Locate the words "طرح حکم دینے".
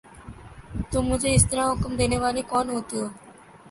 1.49-2.17